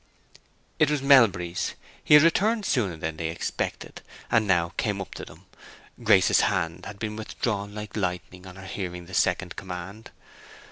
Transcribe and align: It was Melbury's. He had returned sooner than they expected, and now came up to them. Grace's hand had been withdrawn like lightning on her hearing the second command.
It 0.79 0.89
was 0.89 1.03
Melbury's. 1.03 1.75
He 2.03 2.15
had 2.15 2.23
returned 2.23 2.65
sooner 2.65 2.97
than 2.97 3.17
they 3.17 3.29
expected, 3.29 4.01
and 4.31 4.47
now 4.47 4.69
came 4.75 4.99
up 4.99 5.13
to 5.13 5.25
them. 5.25 5.45
Grace's 6.01 6.41
hand 6.41 6.87
had 6.87 6.97
been 6.97 7.15
withdrawn 7.15 7.75
like 7.75 7.95
lightning 7.95 8.47
on 8.47 8.55
her 8.55 8.65
hearing 8.65 9.05
the 9.05 9.13
second 9.13 9.55
command. 9.55 10.09